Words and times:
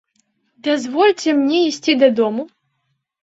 Дазвольце 0.67 1.35
мне 1.41 1.59
ісці 1.67 1.95
дадому? 2.05 2.47